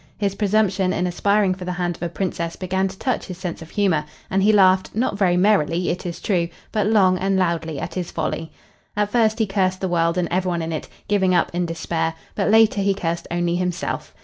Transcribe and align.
His 0.17 0.33
presumption 0.33 0.93
in 0.93 1.05
aspiring 1.05 1.53
for 1.53 1.63
the 1.63 1.73
hand 1.73 1.95
of 1.95 2.01
a 2.01 2.09
Princess 2.09 2.55
began 2.55 2.87
to 2.87 2.97
touch 2.97 3.25
his 3.27 3.37
sense 3.37 3.61
of 3.61 3.69
humor, 3.69 4.03
and 4.31 4.41
he 4.41 4.51
laughed, 4.51 4.95
not 4.95 5.15
very 5.15 5.37
merrily, 5.37 5.89
it 5.89 6.07
is 6.07 6.19
true, 6.19 6.47
but 6.71 6.87
long 6.87 7.19
and 7.19 7.37
loudly, 7.37 7.79
at 7.79 7.93
his 7.93 8.09
folly. 8.09 8.51
At 8.97 9.11
first 9.11 9.37
he 9.37 9.45
cursed 9.45 9.79
the 9.79 9.87
world 9.87 10.17
and 10.17 10.27
every 10.31 10.49
one 10.49 10.63
in 10.63 10.71
it, 10.73 10.89
giving 11.07 11.35
up 11.35 11.51
in 11.53 11.67
despair, 11.67 12.15
but 12.33 12.49
later 12.49 12.81
he 12.81 12.95
cursed 12.95 13.27
only 13.29 13.57
himself. 13.57 14.11